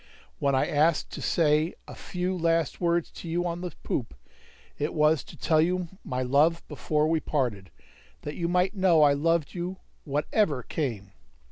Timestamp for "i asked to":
0.55-1.21